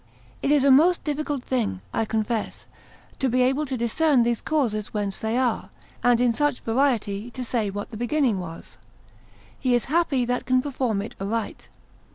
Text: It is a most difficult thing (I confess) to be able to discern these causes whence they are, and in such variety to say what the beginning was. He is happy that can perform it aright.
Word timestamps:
It 0.41 0.49
is 0.49 0.63
a 0.63 0.71
most 0.71 1.03
difficult 1.03 1.43
thing 1.43 1.79
(I 1.93 2.05
confess) 2.05 2.65
to 3.19 3.29
be 3.29 3.43
able 3.43 3.67
to 3.67 3.77
discern 3.77 4.23
these 4.23 4.41
causes 4.41 4.95
whence 4.95 5.19
they 5.19 5.37
are, 5.37 5.69
and 6.03 6.19
in 6.19 6.33
such 6.33 6.61
variety 6.61 7.29
to 7.29 7.45
say 7.45 7.69
what 7.69 7.91
the 7.91 7.97
beginning 7.97 8.39
was. 8.39 8.79
He 9.59 9.75
is 9.75 9.85
happy 9.93 10.25
that 10.25 10.47
can 10.47 10.59
perform 10.59 11.03
it 11.03 11.13
aright. 11.21 11.67